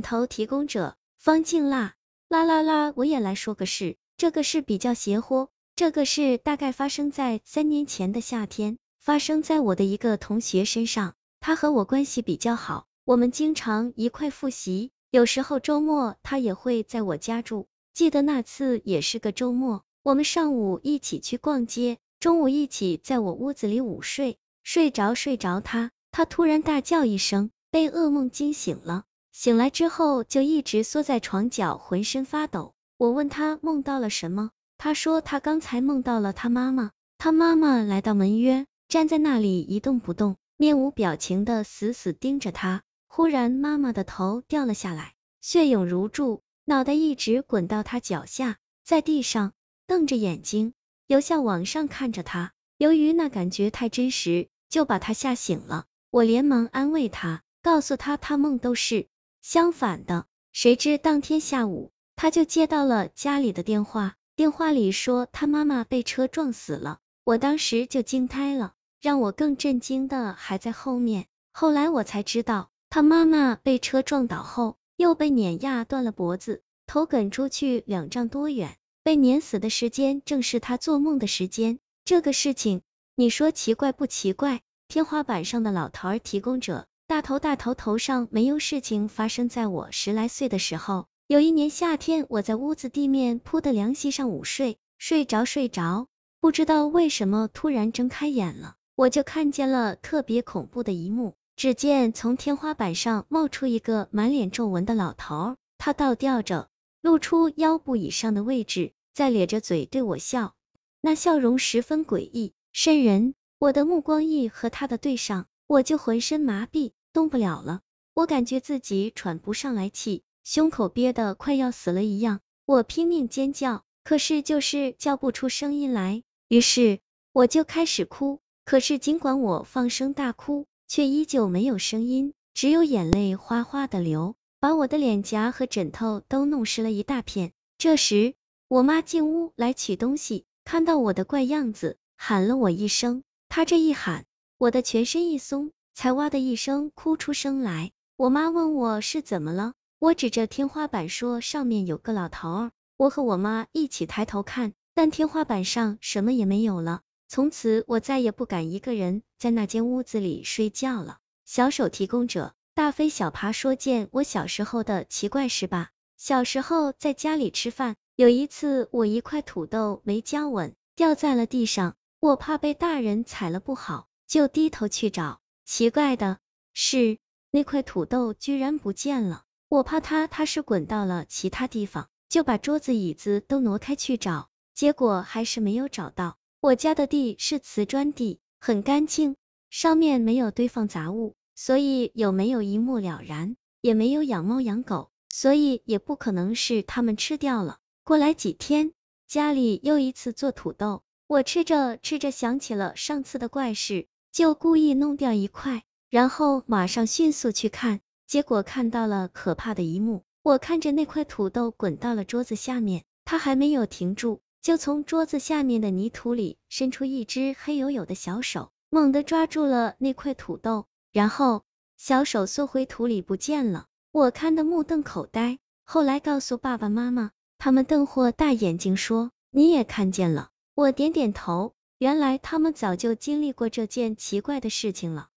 [0.00, 1.94] 头提供者方静辣，
[2.28, 29.04] 啦啦啦，我也来说个事，这个事比较邪乎，这个事大概发生在三年前的夏天，发生在我的一个同学身上，他和我关系比较好，我们经常一块复习，有时候周末他也会在我家住，记得那次也是个周末，我们上午一起去逛街，中午一起在我屋子里午睡，睡着睡着他，他突然大叫一声，被噩梦惊醒了。
[29.32, 32.74] 醒来之后就一直缩在床角，浑身发抖。
[32.96, 42.82] 我问他梦到了什么，他说他刚才梦到了他妈妈，他妈妈来到门约，站在那里一动不动，面无表情的死死盯着他。
[43.06, 49.52] 忽然妈妈的头掉了下来，血涌如注，脑袋一直滚到他脚下，在地上
[49.86, 50.74] 瞪着眼睛，
[51.06, 52.52] 由下往上看着他。
[52.76, 55.86] 由于那感觉太真实，就把他吓醒了。
[56.10, 59.06] 我连忙安慰他，告诉他他梦都是。
[59.42, 66.98] 相反的，谁知当天下午，他就接到了家里的电话，电话里说他妈妈被车撞死了。
[67.24, 71.26] 我当时就惊呆了，让我更震惊的还在后面。
[71.52, 81.78] 后来我才知道，他妈妈被车撞倒后，又被碾压断了脖子，头梗出去两丈多远，被碾死的时间正是他做梦的时间。
[82.04, 82.82] 这个事情，
[83.14, 84.60] 你说奇怪不奇怪？
[84.88, 86.86] 天花板上的老头儿提供者。
[87.10, 96.06] 大头大头头上没有事情发生在我十来岁的时候，有一年夏天，我在屋子地面铺的凉席上午睡，睡着睡着，
[96.40, 106.68] 不知道为什么突然睁开眼了，我就看见了特别恐怖的一幕，只见从天花板上冒出一个满脸皱纹的老头，他倒吊着，
[107.02, 110.54] 露出腰部以上的位置，在咧着嘴对我笑，
[111.00, 116.92] 那笑容十分诡异瘆人，我的目光一和他的对上，我就浑身麻痹。
[117.12, 117.80] 动不了了，
[118.14, 127.00] 我感觉自己喘不上来气，胸口憋得快要死了一样，我拼命尖叫，可是就是叫不出声音来，于是
[127.32, 137.52] 我就开始哭，可是尽管我放声大哭，却依旧没有声音，只有眼泪哗哗的流，把我的脸颊和枕头都弄湿了一大片。
[137.78, 138.34] 这时，
[138.68, 144.26] 我妈进屋来取东西，看到我的怪样子，喊了我一声，她这一喊，
[144.58, 145.72] 我的全身一松。
[146.00, 152.70] 才哇的一声哭出声来，我妈问我是怎么了，我指着天花板说上面有个老头儿。
[152.96, 157.02] 我和我妈一起抬头看，但天花板上什么也没有了。
[157.28, 161.18] 从此我再也不敢一个人在那间屋子里睡觉了。
[161.44, 165.90] 小手提供者大飞小爬说件我小时候的奇怪事吧。
[166.16, 175.42] 小时候在家里吃饭，有一次我一块土豆没夹稳，掉在了地上，我怕被大人踩了不好，就低头去找。
[175.70, 176.40] 奇怪的
[176.74, 177.18] 是，
[177.52, 179.44] 那块土豆居然不见了。
[179.68, 186.36] 我怕它，它是滚到了其他地方，就把桌子椅子都挪开去找，结果还是没有找到。
[186.58, 189.36] 我家的地是瓷砖地，很干净，
[189.70, 193.56] 上面没有堆放杂物，所以有没有一目了然。
[193.80, 197.78] 也没有养猫养狗，所以也不可能是他们吃掉了。
[198.02, 198.92] 过来几天，
[199.28, 204.08] 家里又一次做土豆，我吃着吃着想起了上次的怪事。
[204.32, 210.22] 就故意弄掉一块，然后马上迅速去看，结果看到了可怕的一幕。
[210.42, 221.62] 我看着那块土豆滚到了桌子下面，它还没有停住，就从桌子下面的泥土里伸出一只黑黝黝的小手，猛地抓住了那块土豆，然后
[221.96, 223.86] 小手缩回土里不见了。
[224.12, 231.74] 我看得目瞪口呆，后来告诉爸爸妈妈，他们瞪豁大眼睛说：“你也看见了？”我点点头。
[232.00, 235.28] 原来他们早就经历过这件奇怪的事情了。